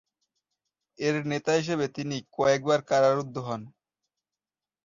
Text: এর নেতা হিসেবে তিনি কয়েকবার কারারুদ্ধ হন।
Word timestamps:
এর 0.99 1.15
নেতা 1.25 1.51
হিসেবে 1.59 1.85
তিনি 1.97 2.17
কয়েকবার 2.35 2.79
কারারুদ্ধ 2.89 3.35
হন। 3.47 3.61